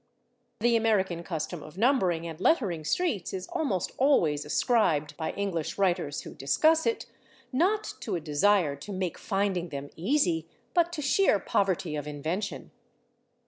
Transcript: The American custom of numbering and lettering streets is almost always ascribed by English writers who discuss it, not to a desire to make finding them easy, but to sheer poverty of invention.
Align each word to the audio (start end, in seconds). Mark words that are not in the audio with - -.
The 0.61 0.75
American 0.75 1.21
custom 1.23 1.61
of 1.61 1.77
numbering 1.77 2.25
and 2.25 2.39
lettering 2.41 2.83
streets 2.83 3.33
is 3.33 3.47
almost 3.49 3.91
always 3.99 4.45
ascribed 4.45 5.15
by 5.15 5.29
English 5.33 5.77
writers 5.77 6.21
who 6.21 6.33
discuss 6.33 6.87
it, 6.87 7.05
not 7.51 7.93
to 7.99 8.15
a 8.15 8.19
desire 8.19 8.75
to 8.77 8.91
make 8.91 9.19
finding 9.19 9.69
them 9.69 9.91
easy, 9.95 10.47
but 10.73 10.91
to 10.93 11.03
sheer 11.03 11.37
poverty 11.37 11.95
of 11.95 12.07
invention. 12.07 12.71